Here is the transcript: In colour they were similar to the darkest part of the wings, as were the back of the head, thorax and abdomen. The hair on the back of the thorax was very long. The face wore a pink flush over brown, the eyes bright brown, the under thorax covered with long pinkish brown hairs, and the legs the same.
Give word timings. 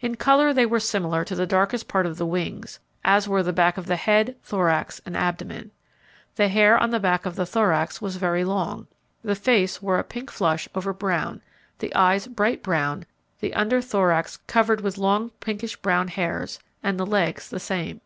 In 0.00 0.16
colour 0.16 0.52
they 0.52 0.66
were 0.66 0.80
similar 0.80 1.24
to 1.24 1.36
the 1.36 1.46
darkest 1.46 1.86
part 1.86 2.04
of 2.04 2.16
the 2.16 2.26
wings, 2.26 2.80
as 3.04 3.28
were 3.28 3.44
the 3.44 3.52
back 3.52 3.78
of 3.78 3.86
the 3.86 3.94
head, 3.94 4.34
thorax 4.42 5.00
and 5.06 5.16
abdomen. 5.16 5.70
The 6.34 6.48
hair 6.48 6.76
on 6.76 6.90
the 6.90 6.98
back 6.98 7.26
of 7.26 7.36
the 7.36 7.46
thorax 7.46 8.02
was 8.02 8.16
very 8.16 8.42
long. 8.42 8.88
The 9.22 9.36
face 9.36 9.80
wore 9.80 10.00
a 10.00 10.02
pink 10.02 10.32
flush 10.32 10.68
over 10.74 10.92
brown, 10.92 11.42
the 11.78 11.94
eyes 11.94 12.26
bright 12.26 12.60
brown, 12.60 13.06
the 13.38 13.54
under 13.54 13.80
thorax 13.80 14.38
covered 14.48 14.80
with 14.80 14.98
long 14.98 15.30
pinkish 15.38 15.76
brown 15.76 16.08
hairs, 16.08 16.58
and 16.82 16.98
the 16.98 17.06
legs 17.06 17.48
the 17.48 17.60
same. 17.60 18.00